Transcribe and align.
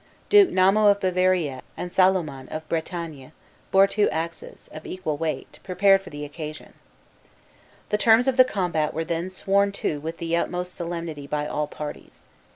Duke 0.29 0.49
Namo 0.49 0.89
of 0.89 0.99
Bavaria 0.99 1.61
and 1.77 1.91
Salomon 1.91 2.47
of 2.49 2.67
Bretagne 2.67 3.33
bore 3.69 3.85
two 3.85 4.09
axes, 4.09 4.67
of 4.73 4.87
equal 4.87 5.15
weight, 5.15 5.59
prepared 5.63 6.01
for 6.01 6.09
the 6.09 6.25
occasion. 6.25 6.73
The 7.89 7.99
terms 7.99 8.27
of 8.27 8.35
the 8.35 8.43
combat 8.43 8.95
were 8.95 9.05
then 9.05 9.29
sworn 9.29 9.71
to 9.73 9.99
with 9.99 10.17
the 10.17 10.35
utmost 10.35 10.73
solemnity 10.73 11.27
by 11.27 11.45
all 11.45 11.67
parties. 11.67 12.25